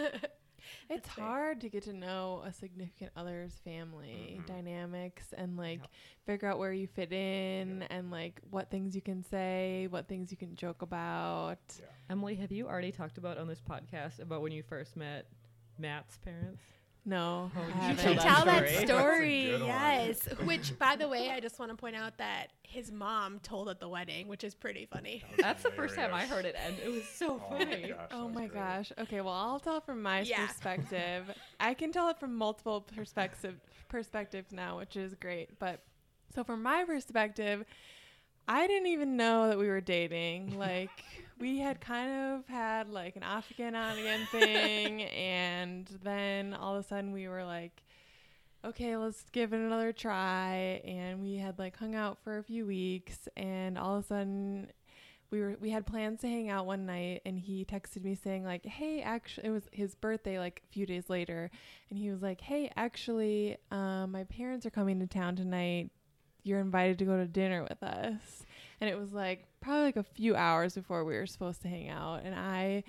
[0.90, 4.46] It's That's hard to get to know a significant other's family Mhm.
[4.46, 5.90] dynamics and like Yep.
[6.26, 10.30] figure out where you fit in and like what things you can say, what things
[10.32, 11.60] you can joke about.
[11.80, 11.86] Yeah.
[12.10, 15.26] Emily, have you already talked about on this podcast about when you first met
[15.80, 16.62] Matt's parents?
[17.08, 17.98] No, Oh, I you haven't.
[18.00, 18.86] should tell that that story.
[18.88, 19.44] story.
[19.44, 19.68] That's a good one.
[19.70, 20.28] yes.
[20.48, 23.80] Which, by the way, I just want to point out that his mom told at
[23.80, 25.22] the wedding, which is pretty funny.
[25.22, 27.66] That was That's the first time I heard it, and it was so Oh my
[27.66, 27.82] funny.
[27.90, 28.54] gosh, Oh my great.
[28.60, 28.92] gosh.
[28.98, 30.48] Okay, well, I'll tell from my Yeah.
[30.48, 31.26] perspective.
[31.60, 35.60] I can tell it from multiple perspective perspectives now, which is great.
[35.60, 35.82] But
[36.34, 37.66] so from my perspective,
[38.48, 40.58] I didn't even know that we were dating.
[40.60, 40.90] Like
[41.40, 46.76] we had kind of had like an off again on again thing and then all
[46.76, 47.84] of a sudden we were like
[48.66, 52.66] okay, let's give it another try and we had like hung out for a few
[52.66, 54.68] weeks and all of a sudden
[55.30, 58.44] we were we had plans to hang out one night and he texted me saying
[58.44, 61.52] like hey actually it was his birthday like a few days later
[61.90, 65.92] and he was like hey actually um, my parents are coming to town tonight.
[66.44, 68.46] You're invited to go to dinner with us
[68.82, 71.90] and it was like probably like a few hours before we were supposed to hang
[71.90, 72.22] out.
[72.24, 72.84] And i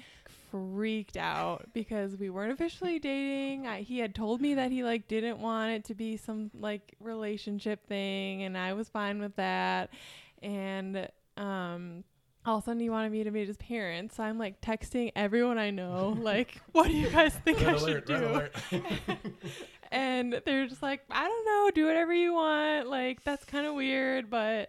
[0.51, 3.66] freaked out because we weren't officially dating.
[3.66, 6.94] I, he had told me that he like didn't want it to be some like
[7.01, 8.42] relationship thing.
[8.42, 9.90] And i was fine with that.
[10.42, 12.05] And um
[12.44, 14.16] all of a sudden he wanted me to meet his parents.
[14.16, 17.79] So i'm like texting everyone i know like what do you guys think Red i
[17.79, 19.27] should alert, red do?
[19.90, 21.70] and they're just like i don't know.
[21.75, 22.88] Do whatever you want.
[22.88, 24.68] Like that's kind of weird but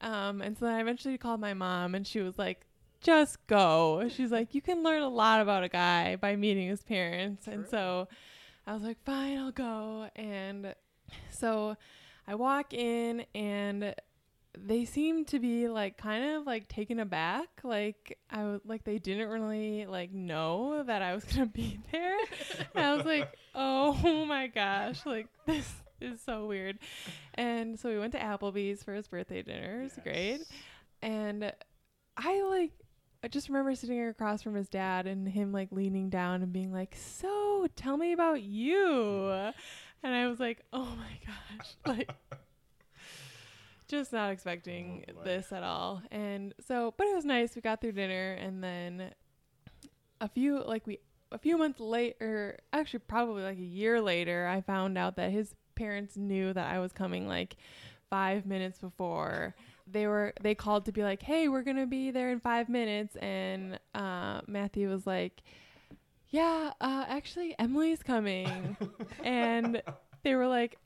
[0.00, 2.66] um and so then i eventually called my mom and she was like
[3.00, 4.08] just go.
[4.08, 7.46] She's like you can learn a lot about a guy by meeting his parents.
[7.46, 8.08] And so
[8.66, 10.08] i was like fine i'll go.
[10.16, 10.74] And
[11.30, 11.76] so
[12.26, 13.94] i walk in and
[14.58, 17.48] they seemed to be like kind of like taken aback.
[17.62, 22.18] Like i was like they didn't really like know that i was gonna be there.
[22.74, 26.78] And i was like oh my gosh like this is so weird.
[27.34, 29.80] And so we went to applebee's for his birthday dinner.
[29.80, 30.40] It was great.
[31.02, 31.52] And
[32.18, 32.72] i like
[33.22, 36.72] i just remember sitting across from his dad and him like leaning down and being
[36.72, 39.30] like so tell me about you.
[40.02, 41.74] And i was like oh my gosh.
[41.86, 42.10] Like
[43.88, 46.02] just not expecting Oh, this at all.
[46.10, 47.54] And so but it was nice.
[47.54, 49.12] We got through dinner and then
[50.20, 50.98] a few like we
[51.32, 55.54] a few months later actually probably like a year later i found out that his
[55.76, 57.56] parents knew that i was coming like
[58.10, 59.54] five minutes before.
[59.88, 63.16] They were they called to be like hey we're gonna be there in five minutes
[63.16, 65.42] and uh, matthew was like
[66.30, 68.76] yeah uh, actually emily's coming.
[69.22, 69.82] And
[70.22, 70.78] they were like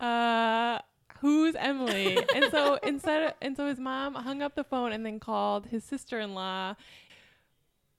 [0.00, 0.78] uh
[1.20, 2.16] who's emily?
[2.34, 5.66] And so instead of, and so his mom hung up the phone and then called
[5.66, 6.76] his sister-in-law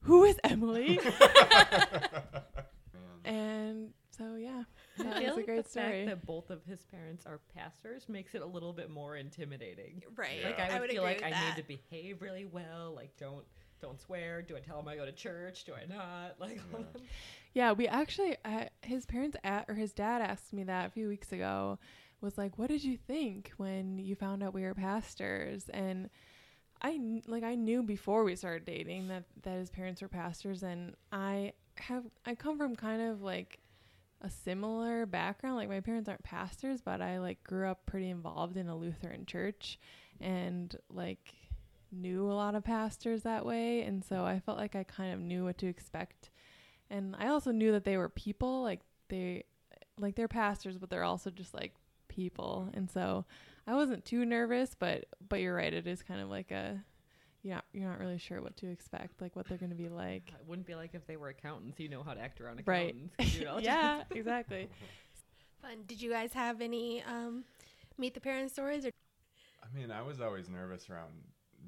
[0.04, 1.00] who is emily?
[3.24, 4.64] And so yeah
[5.02, 7.26] I that feel was a like great the story fact that both of his parents
[7.26, 10.04] are pastors makes it a little bit more intimidating.
[10.16, 10.40] Right.
[10.42, 10.48] Yeah.
[10.48, 11.58] Like I would, would feel like I that.
[11.58, 12.94] need to behave really well.
[12.96, 13.46] Like don't
[13.82, 14.42] don't swear.
[14.42, 15.66] Do I tell him I go to church?
[15.66, 16.36] Do I not?
[16.40, 17.02] Like Yeah.
[17.54, 21.08] Yeah, we actually, uh, his parents at, or his dad asked me that a few
[21.10, 21.80] weeks ago.
[22.22, 25.68] Was like, what did you think when you found out we were pastors?
[25.74, 26.10] And
[26.80, 30.96] I like I knew before we started dating that that his parents were pastors, and
[31.12, 33.60] I have I come from kind of like
[34.22, 35.56] a similar background.
[35.56, 39.26] Like my parents aren't pastors, but I like grew up pretty involved in a Lutheran
[39.26, 39.80] church,
[40.20, 41.34] and like
[41.92, 45.20] knew a lot of pastors that way, and so I felt like I kind of
[45.20, 46.30] knew what to expect.
[46.90, 49.46] And I also knew that they were people like they
[49.98, 51.74] like they're pastors but they're also just like
[52.08, 52.70] people.
[52.74, 53.26] And so
[53.66, 55.74] I wasn't too nervous but but you're right.
[55.74, 56.84] It is kind of like a
[57.44, 60.30] yeah you're not really sure what to expect like what they're going to be like
[60.40, 61.80] It wouldn't be like if they were accountants.
[61.80, 63.14] You know how to act around accountants.
[63.20, 63.28] Right.
[63.34, 64.70] you'd yeah exactly
[65.62, 65.84] Fun.
[65.86, 67.44] Did you guys have any um,
[67.98, 68.84] meet the parents stories?
[68.84, 68.90] Or
[69.64, 71.12] I mean, I was always nervous around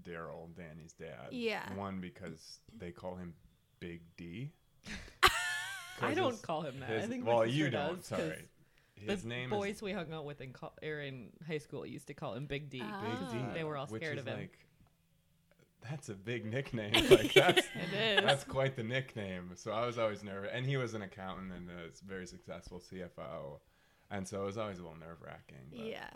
[0.01, 1.27] Daryl, Danny's dad.
[1.31, 1.61] Yeah.
[1.75, 3.35] One because they call him
[3.79, 4.49] Big D.
[6.01, 6.89] I don't his- call him that.
[6.89, 7.97] his- I think my well, you don't.
[7.97, 8.47] does, 'cause- sorry.
[8.95, 12.07] his the name boys is we hung out with in, co- in high school used
[12.07, 12.79] to call him Big D.
[12.79, 12.91] Big D.
[12.91, 13.51] Ah.
[13.53, 14.39] They were all which scared is of him.
[14.39, 14.57] Like,
[15.89, 16.93] that's a big nickname.
[17.09, 18.23] Like that's It is.
[18.25, 19.51] that's quite the nickname.
[19.55, 22.79] So I was always nervous, and he was an accountant and a s- very successful
[22.79, 23.59] CFO,
[24.11, 25.57] and so it was always a little nerve wracking.
[25.71, 26.09] Yeah.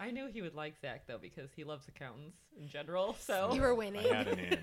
[0.00, 3.14] I knew he would like Zach though because he loves accountants in general.
[3.20, 4.04] So You were winning.
[4.10, 4.52] I had an in.
[4.52, 4.58] I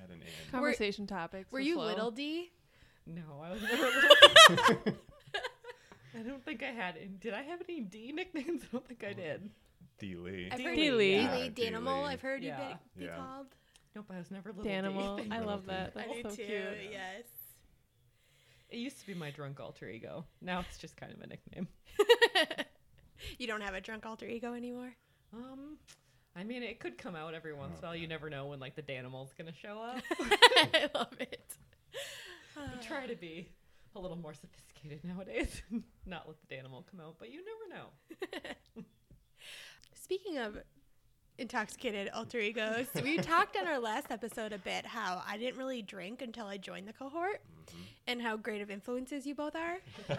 [0.00, 0.50] had an in.
[0.52, 1.50] Conversation topics.
[1.50, 1.86] Were you Flo.
[1.86, 2.50] little D?
[3.06, 4.94] no, I was never little.
[6.14, 7.20] I don't think I had.
[7.20, 8.62] Did I have any D nicknames?
[8.64, 9.48] I don't think I did.
[9.98, 10.50] D Lee.
[10.56, 10.64] D.
[10.66, 10.74] Lee.
[10.76, 10.90] D.
[10.92, 11.62] Lee, D.
[11.70, 12.04] Danimal.
[12.04, 12.58] I've heard Yeah.
[12.70, 13.16] you be, be Yeah.
[13.16, 13.46] called.
[13.96, 15.16] Nope, I was never little Danimal.
[15.22, 15.28] D.
[15.30, 15.94] I Little love that.
[15.94, 16.36] That's I do so too.
[16.36, 16.92] cute.
[16.92, 17.24] Yes.
[18.70, 20.24] It used to be my drunk alter ego.
[20.40, 21.66] Now it's just kind of a nickname.
[23.38, 24.94] you don't have a drunk alter ego anymore.
[25.34, 25.76] Um,
[26.36, 27.96] I mean, it could come out every once in a while.
[27.96, 30.02] You never know when like the Danimal's gonna show up.
[30.72, 31.52] I love it.
[32.56, 33.48] we try to be
[33.96, 35.62] a little more sophisticated nowadays,
[36.06, 37.16] not let the Danimal come out.
[37.18, 38.84] But you never know.
[39.94, 40.58] Speaking of
[41.40, 45.82] intoxicated alter egos, we talked on our last episode a bit how I didn't really
[45.82, 47.40] drink until I joined the cohort
[48.06, 49.78] and how great of influences you both are.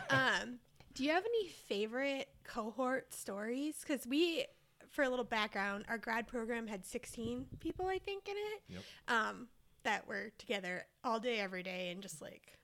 [0.09, 0.59] um,
[0.95, 3.75] do you have any favorite cohort stories?
[3.85, 4.45] Because we,
[4.89, 8.83] for a little background, our grad program had 16 people, I think, in it Yep.
[9.07, 9.47] um,
[9.83, 12.57] that were together all day, every day, and just like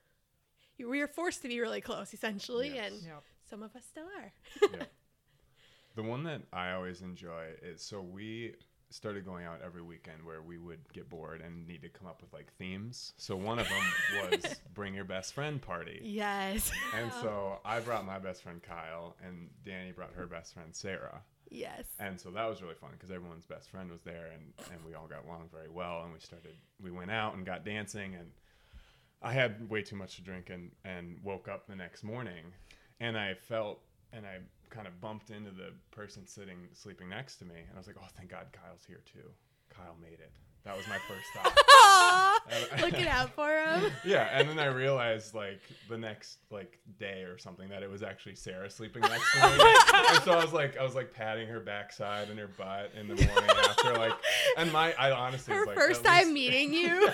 [0.78, 2.92] we were forced to be really close, essentially, Yes.
[2.92, 3.22] and Yep.
[3.50, 4.32] some of us still are.
[4.72, 4.84] yeah.
[5.98, 8.54] The one that I always enjoy is so we
[8.88, 12.22] started going out every weekend where we would get bored and need to come up
[12.22, 13.14] with like themes.
[13.16, 15.98] So one of them was bring your best friend party.
[16.04, 16.70] Yes.
[16.96, 21.20] And so I brought my best friend Kyle and Danny brought her best friend Sarah.
[21.50, 21.82] yes.
[21.98, 24.94] And so that was really fun because everyone's best friend was there and, and we
[24.94, 26.02] all got along very well.
[26.04, 28.14] And we started, we went out and got dancing.
[28.14, 28.30] And
[29.20, 32.52] I had way too much to drink and, and woke up the next morning
[33.00, 33.80] and I felt,
[34.12, 34.38] and I
[34.70, 37.54] kind of bumped into the person sitting, sleeping next to me.
[37.56, 39.28] And I was like, oh, thank God Kyle's here too.
[39.70, 40.32] Kyle made it.
[40.64, 42.80] That was my first thought.
[42.82, 43.90] Looking out for him.
[44.04, 48.02] yeah, and then I realized like the next like day or something that it was
[48.02, 49.54] actually Sarah sleeping next to me.
[50.00, 52.92] Oh and so I was like I was like patting her backside and her butt
[52.98, 54.12] in the morning after like
[54.56, 57.08] and my I honestly Her was like, first time least- meeting you.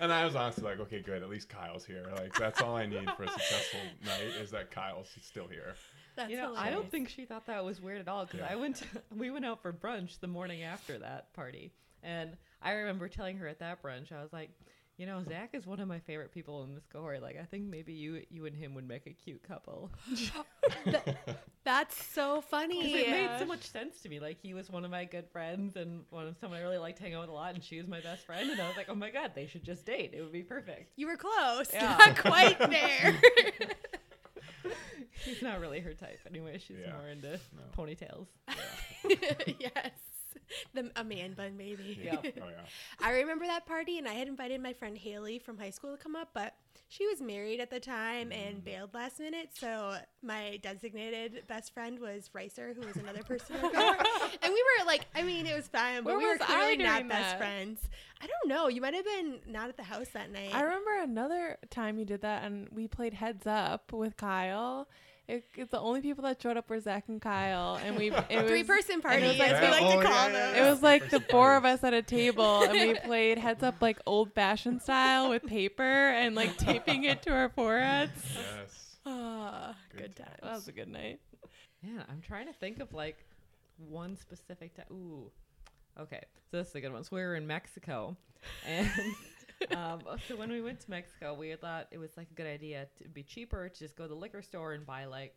[0.00, 1.22] and I was honestly like, okay, good.
[1.22, 2.04] At least Kyle's here.
[2.16, 5.74] Like that's all I need for a successful night is that Kyle's still here.
[6.20, 8.48] That's You know, I don't think she thought that was weird at all because Yeah.
[8.50, 8.84] I went, to,
[9.16, 13.48] we went out for brunch the morning after that party, and I remember telling her
[13.48, 14.50] at that brunch, I was like,
[14.98, 17.22] you know, Zach is one of my favorite people in this cohort.
[17.22, 19.90] Like, I think maybe you, you and him would make a cute couple.
[21.64, 22.82] That's so funny.
[22.82, 24.20] Because it made so much sense to me.
[24.20, 26.98] Like, he was one of my good friends and one of someone I really liked
[26.98, 28.50] hanging out with a lot, and she was my best friend.
[28.50, 30.12] And I was like, oh my god, they should just date.
[30.12, 30.92] It would be perfect.
[30.96, 31.70] You were close.
[31.72, 31.96] Yeah.
[31.98, 33.20] Not quite there.
[35.24, 36.58] He's not really her type anyway.
[36.58, 36.92] She's Yeah.
[36.92, 37.62] more into No.
[37.76, 38.26] ponytails.
[39.60, 39.90] yes.
[40.74, 41.98] The, a man bun, maybe.
[42.02, 42.16] Yeah.
[42.24, 42.62] Oh yeah.
[43.00, 46.02] I remember that party, and I had invited my friend Haley from high school to
[46.02, 46.54] come up, but
[46.88, 48.48] she was married at the time Mm.
[48.48, 49.50] and bailed last minute.
[49.54, 53.56] So my designated best friend was Ricer, who was another person.
[53.56, 54.06] in the cohort.
[54.42, 56.94] and we were like, I mean, it was fine, but Where we were clearly not
[56.94, 57.38] during best that?
[57.38, 57.80] friends.
[58.20, 58.68] I don't know.
[58.68, 60.54] You might have been not at the house that night.
[60.54, 64.88] I remember another time you did that, and we played Heads Up with Kyle.
[65.30, 68.46] It, it's the only people that showed up were Zach and Kyle, and we it
[68.48, 70.54] three person party, was as like- we like Oh, to call yeah, yeah, them.
[70.56, 70.66] yeah.
[70.66, 73.76] It was like the four of us at a table, and we played Heads Up
[73.80, 78.12] like old fashioned style with paper and like taping it to our foreheads.
[78.34, 78.96] Yes.
[79.06, 80.28] Ah, Good good times.
[80.28, 80.38] times.
[80.42, 81.20] That was a good night.
[81.82, 83.24] Yeah, I'm trying to think of like
[83.78, 84.84] one specific time.
[84.92, 85.30] Ooh,
[85.98, 86.20] okay.
[86.50, 87.02] So this is a good one.
[87.04, 88.16] So we were in Mexico,
[88.66, 88.88] and
[89.76, 92.86] um, so when we went to Mexico, we thought it was like a good idea
[93.02, 95.34] to be cheaper to just go to the liquor store and buy like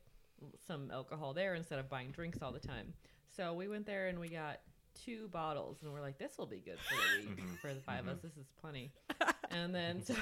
[0.67, 2.93] some alcohol there instead of buying drinks all the time.
[3.35, 4.59] So we went there and we got
[5.05, 7.57] two bottles, and we're like, this will be good for the week Mhm.
[7.59, 8.21] for the 5 of us.
[8.21, 8.91] This is plenty.
[9.51, 10.13] and then so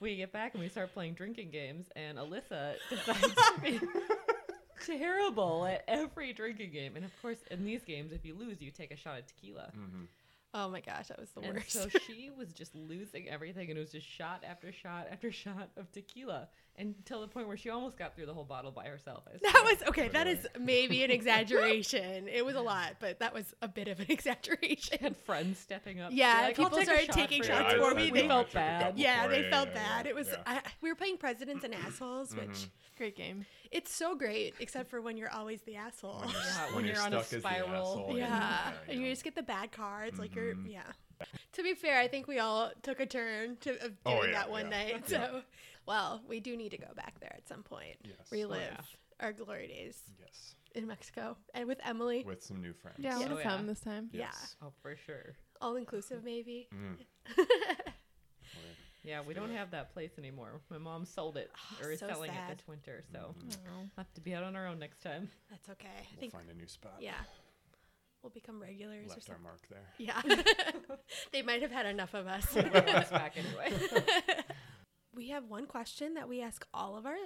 [0.00, 3.80] we get back and we start playing drinking games, and Alyssa decides to be
[4.84, 6.96] terrible at every drinking game.
[6.96, 9.70] And of course, in these games, if you lose, you take a shot of tequila.
[9.74, 10.04] hmm
[10.54, 11.70] Oh my gosh, that was the And worst.
[11.72, 15.70] so she was just losing everything, and it was just shot after shot after shot
[15.76, 19.24] of tequila, until the point where she almost got through the whole bottle by herself.
[19.26, 20.08] I that was okay.
[20.08, 21.10] That is maybe an
[21.56, 22.28] exaggeration.
[22.28, 24.98] it was a lot, but that was a bit of an exaggeration.
[25.02, 26.10] And friends stepping up.
[26.12, 28.10] Yeah, like, people started shot taking for shots you." for me.
[28.10, 28.98] We They- felt bad.
[28.98, 30.06] Yeah, they Yeah, felt yeah, bad.
[30.06, 30.28] yeah, It was.
[30.28, 30.36] yeah.
[30.46, 32.68] I, we were playing presidents and assholes, which Mhm.
[32.96, 33.46] Great game.
[33.70, 36.20] it's so great, except for when you're always the asshole.
[36.20, 37.68] When you're, Yeah, when when you're you're on a stuck the spiral.
[37.92, 40.18] asshole and- Yeah, and you just get the bad cards.
[40.18, 40.70] Like you're, Mhm.
[40.72, 40.82] yeah.
[41.52, 44.32] To be fair, I think we all took a turn to of doing Oh, yeah,
[44.32, 44.84] that one yeah.
[44.92, 45.08] night.
[45.08, 45.42] So,
[45.86, 47.96] well, we do need to go back there at some point.
[48.04, 48.16] Yes.
[48.30, 48.80] Relive yeah.
[49.26, 50.54] our glory days Yes.
[50.74, 52.24] in Mexico and with Emily.
[52.26, 52.98] With some new friends.
[53.00, 53.26] Yeah, I Yeah.
[53.26, 54.08] want Oh, to come this time.
[54.12, 54.20] Yeah.
[54.32, 54.56] Yes.
[54.62, 55.34] Oh, for sure.
[55.60, 56.68] All inclusive, maybe.
[56.74, 57.36] Mm.
[59.04, 60.60] Yeah, we don't have that place anymore.
[60.70, 62.56] My mom sold it Oh, or is so selling it sad.
[62.58, 63.34] this winter, so.
[63.36, 63.44] Oh.
[63.76, 65.28] we'll have to be out on our own next time.
[65.50, 65.88] That's okay.
[65.88, 66.98] I We'll think, find a new spot.
[67.00, 67.14] yeah.
[68.22, 69.82] We'll become regulars or Left our mark there.
[69.98, 70.22] Yeah.
[71.32, 72.46] they might have had enough of us.
[72.54, 73.72] We us back anyway.
[75.14, 77.16] we have one question that we ask all of our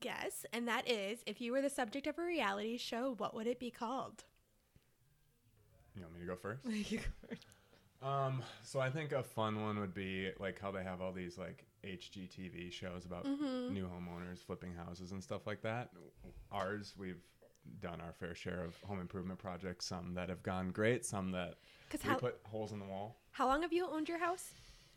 [0.00, 3.46] guests, and that is if you were the subject of a reality show, what would
[3.46, 4.24] it be called?
[5.94, 6.64] You want me to go first?
[8.02, 11.38] Um, so I think a fun one would be like how they have all these
[11.38, 13.72] like HGTV shows about Mm-hmm.
[13.72, 15.90] new homeowners flipping houses and stuff like that.
[16.50, 17.22] Ours, we've
[17.80, 19.86] done our fair share of home improvement projects.
[19.86, 21.54] Some that have gone great, some that
[21.88, 23.20] Because we how, put holes in the wall.
[23.30, 24.50] how long have you owned your house?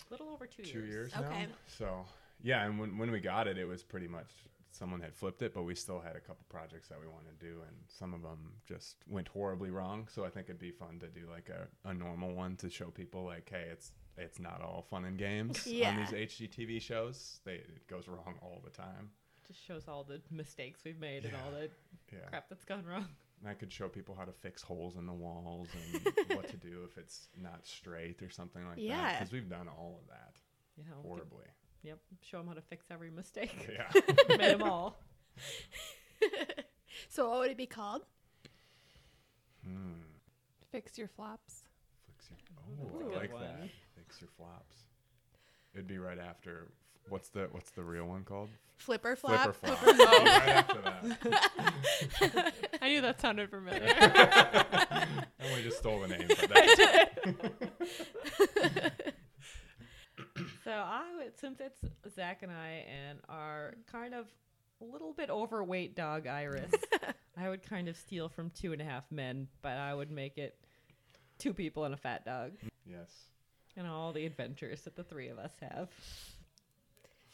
[0.10, 0.89] A little over two, Two years.
[0.89, 1.41] years Okay.
[1.43, 1.47] now.
[1.67, 2.05] So
[2.45, 4.31] yeah, and when when we got it, it was pretty much
[4.71, 7.45] someone had flipped it, but we still had a couple projects that we wanted to
[7.45, 10.08] do, and some of them just went horribly wrong.
[10.13, 12.88] So I think it'd be fun to do like a, a normal one to show
[12.91, 15.89] people like, hey, it's it's not all fun and games Yeah.
[15.89, 17.39] on these HGTV shows.
[17.45, 19.10] They it goes wrong all the time.
[19.47, 21.69] Just shows all the mistakes we've made and all the
[22.12, 23.05] Yeah, crap that's gone wrong.
[23.41, 26.58] and I could show people how to fix holes in the walls and what to
[26.58, 28.81] do if it's not straight or something like that.
[28.84, 29.13] Yeah.
[29.19, 30.36] because we've done all of that
[30.77, 31.45] You know, horribly.
[31.86, 31.98] Yep.
[32.21, 33.69] Show them how to fix every mistake.
[33.71, 34.02] yeah.
[34.38, 34.98] made them all.
[37.10, 38.04] So what would it be called?
[39.65, 40.02] Hmm.
[40.71, 41.63] Fix your flops.
[42.08, 43.41] Fix your, oh, that's a I like one.
[43.43, 43.69] that.
[43.95, 44.76] Fix your flops.
[45.74, 46.67] It'd be right after.
[47.10, 48.50] What's the What's the real one called?
[48.78, 49.56] Flip or Flop.
[49.56, 50.04] Flipper flop.
[50.10, 52.54] Oh, right after that.
[52.82, 53.82] I knew that sounded familiar.
[55.39, 56.28] And we just stole the name.
[56.28, 58.02] But that's,
[60.65, 61.80] So I would, since it's
[62.15, 64.25] Zach and I and our kind of
[64.82, 66.71] a little bit overweight dog Iris,
[67.38, 70.39] I would kind of steal from Two and a Half Men, but I would make
[70.39, 70.58] it
[71.38, 73.10] two people and a fat dog, yes.
[73.78, 75.89] and all the adventures that the three of us have.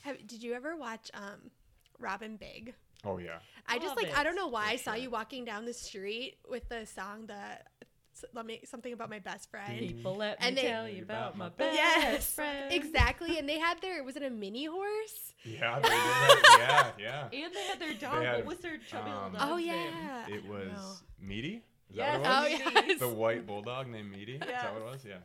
[0.03, 1.51] Have, did you ever watch um,
[1.99, 2.73] Rob & Big?
[3.05, 3.39] Oh yeah.
[3.67, 4.17] I just like it.
[4.17, 5.03] I don't know why For I saw sure.
[5.03, 7.87] you walking down the street with the song that s-
[8.33, 9.79] let me something about my best friend.
[9.79, 12.71] People, let And me they- tell you about my best Yes, friend.
[12.73, 13.37] exactly.
[13.39, 15.33] And they had their was it a mini horse?
[15.43, 15.79] Yeah.
[15.79, 16.93] They did that.
[16.99, 17.27] Yeah.
[17.31, 17.43] Yeah.
[17.45, 18.23] And they had their dog.
[18.23, 19.67] had, what was their chubby little um, dog's Oh name?
[19.67, 20.27] yeah.
[20.29, 21.63] It was Meaty.
[21.89, 22.23] Is Yes.
[22.23, 22.99] that what it Oh yes.
[22.99, 24.35] The white bulldog named Meaty.
[24.35, 25.05] Is that what it was?
[25.05, 25.17] Yeah.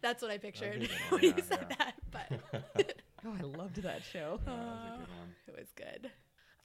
[0.00, 1.76] That's what I pictured be a good when one, you said yeah.
[1.78, 2.94] that, but
[3.26, 4.40] Oh, I loved that show.
[4.46, 5.34] Yeah, that was a good one.
[5.48, 6.10] it was good.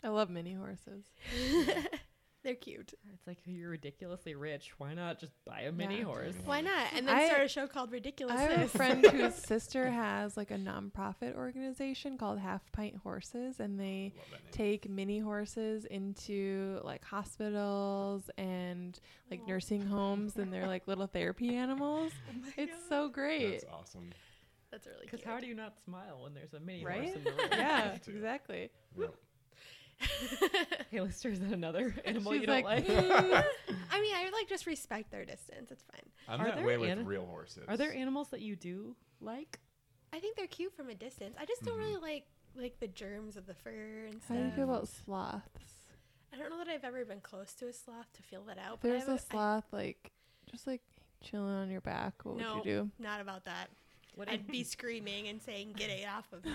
[0.04, 1.04] I love mini horses.
[2.46, 2.94] They're cute.
[3.12, 4.72] It's like you're ridiculously rich.
[4.78, 6.04] Why not just buy a mini Yeah.
[6.04, 6.36] horse?
[6.46, 6.94] Why not?
[6.94, 8.36] And then I- start a show called Ridiculous.
[8.40, 8.72] I Ridiculousness.
[8.72, 13.80] have a friend whose sister has like a nonprofit organization called Half Pint Horses, and
[13.80, 14.52] they Love that name.
[14.52, 19.00] take mini horses into like hospitals and
[19.32, 22.12] like nursing homes, and they're like little therapy animals.
[22.30, 23.62] Oh it's so great.
[23.62, 24.12] That's awesome.
[24.72, 27.06] That's really Because how do you not smile when there's a mini Right?
[27.06, 27.40] horse in the room?
[27.52, 28.70] Yeah, exactly.
[29.00, 29.16] Yep.
[30.92, 32.88] Hey, Lister, is that another animal She's you don't like, like?
[32.88, 33.44] "Mm."
[33.92, 35.72] I mean, I like just respect their distance.
[35.72, 36.02] It's fine.
[36.28, 37.64] I'm Are that there way with ani- real horses.
[37.68, 39.60] Are there animals that you do like?
[40.14, 41.36] I think they're cute from a distance.
[41.40, 41.80] I just don't Mhm.
[41.80, 44.38] really like like the germs of the fur and stuff.
[44.38, 45.74] How do you feel about sloths?
[46.34, 48.76] I don't know that I've ever been close to a sloth to feel that out.
[48.76, 50.12] If but I there's a haven't- I- sloth like
[50.50, 50.82] just like
[51.22, 52.58] chilling on your back, what No.
[52.58, 52.92] would you do?
[53.00, 53.70] not about that.
[54.16, 56.52] What I'd be screaming and saying, "Get it off of me!"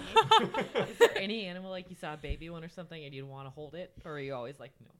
[0.90, 3.46] is there any animal like you saw a baby one or something and you'd want
[3.46, 4.90] to hold it, or are you always like no?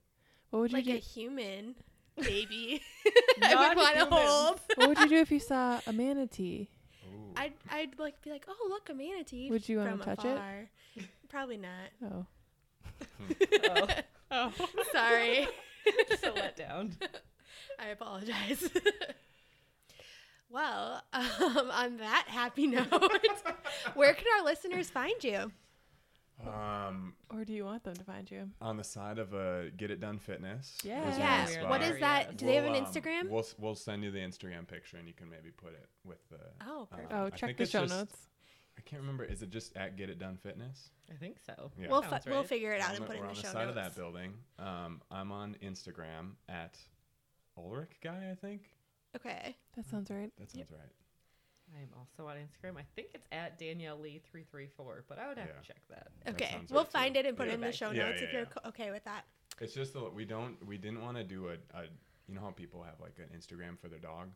[0.51, 0.95] What would you like do?
[0.95, 1.75] a human
[2.21, 2.83] baby.
[3.43, 4.61] I would want to hold.
[4.77, 6.69] what would you do if you saw a manatee?
[7.09, 7.33] Ooh.
[7.37, 11.09] I'd I'd like be like, "Oh, look, a manatee." Would you wanna from touch it?
[11.29, 11.91] Probably not.
[12.05, 12.27] Oh,
[13.71, 13.87] Oh,
[14.31, 14.53] oh,
[14.93, 15.49] Sorry.
[16.09, 16.93] just a letdown.
[17.79, 18.69] I apologize.
[20.51, 22.87] Well, um, on that happy note,
[23.95, 25.53] where can our listeners find you?
[26.47, 28.49] Um, or do you want them to find you?
[28.63, 30.79] on the side of a Get It Done Fitness.
[30.83, 31.07] Yeah.
[31.11, 31.45] is Yeah.
[31.47, 31.71] we are spot.
[31.71, 32.37] What there, is that?
[32.39, 33.29] Do they have an We'll, um, Instagram?
[33.29, 36.39] We'll we'll send you the Instagram picture, and you can maybe put it with the.
[36.67, 37.13] Oh, uh, perfect.
[37.13, 38.17] Oh, check the show just- notes.
[38.79, 39.25] I can't remember.
[39.25, 40.89] Is it just at Get It Done Fitness?
[41.13, 41.71] I think so.
[41.79, 41.89] Yeah.
[41.91, 43.37] we'll Sounds fi- we'll figure it out We're and on put it we're in on
[43.37, 43.69] the the side notes.
[43.69, 44.33] of that building.
[44.59, 46.79] Um, I'm on Instagram at
[47.59, 48.29] Ulrich Guy.
[48.31, 48.63] I think
[49.17, 49.57] Okay.
[49.77, 50.31] That sounds right.
[50.39, 50.81] that sounds right.
[51.77, 52.77] I am also on Instagram.
[52.79, 55.61] I think it's at Danielle Lee three three four, but I would have Yeah.
[55.61, 56.09] to check that.
[56.25, 56.51] That Okay.
[56.53, 56.99] sounds We'll right, too.
[56.99, 57.53] find it and put Yeah.
[57.53, 58.61] it in the show Yeah, notes if yeah, you're yeah.
[58.63, 59.25] co- okay with that.
[59.61, 61.85] It's just that we don't we didn't want to do a, a
[62.27, 64.31] you know how people have like an Instagram for their dog.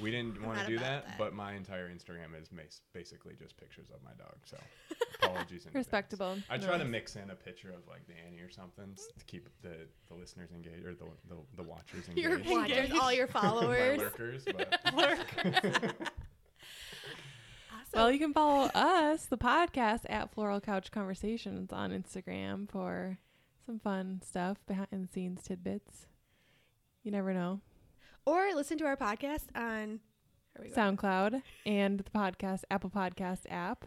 [0.00, 1.18] We didn't want to do that, that.
[1.18, 4.36] but my entire Instagram is mas- basically just pictures of my dog.
[4.44, 4.56] So
[5.22, 5.62] apologies.
[5.62, 5.74] in advance.
[5.74, 6.36] Respectable.
[6.48, 9.86] I try to mix in a picture of like Danny or something to keep the,
[10.08, 12.50] the listeners engaged or the, the, the watchers Your engaged.
[12.50, 13.98] watchers, all your My followers.
[13.98, 14.80] lurkers, but
[17.70, 17.92] Awesome.
[17.94, 23.18] Well, you can follow us, the podcast, at Floral Couch Conversations on Instagram for
[23.66, 26.06] some fun stuff, behind the scenes tidbits.
[27.02, 27.60] You never know.
[28.26, 30.00] Or listen to our podcast on
[30.58, 33.86] are we going- SoundCloud and the podcast Apple Podcast app.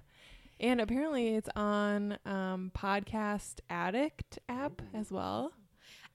[0.60, 5.52] And apparently it's on um, Podcast Addict app as well.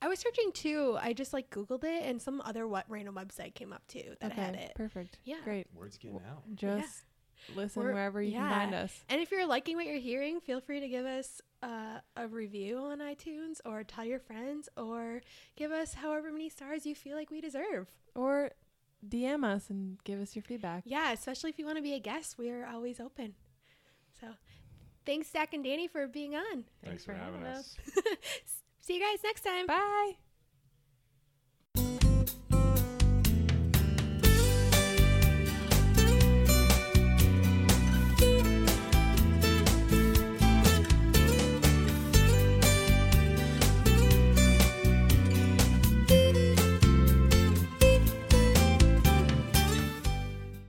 [0.01, 0.97] I was searching too.
[0.99, 4.31] I just like Googled it and some other what random website came up too that
[4.31, 4.71] had it.
[4.75, 5.19] Perfect.
[5.25, 5.35] Yeah.
[5.43, 5.67] Great.
[5.75, 6.41] words getting out.
[6.55, 7.03] Just
[7.55, 8.39] listen We're- wherever you yeah.
[8.49, 8.99] can find us.
[9.09, 12.77] And if you're liking what you're hearing, feel free to give us uh, a review
[12.77, 15.21] on iTunes or tell your friends or
[15.55, 17.87] give us however many stars you feel like we deserve.
[18.15, 18.51] Or
[19.07, 20.83] DM us and give us your feedback.
[20.85, 23.35] Yeah, especially if you want to be a guest, we're always open.
[24.19, 24.27] So
[25.05, 26.65] thanks, Zach and Danny, for being on.
[26.83, 27.77] Thanks, for having us.
[28.81, 29.67] See you guys next time.
[29.67, 30.17] Bye.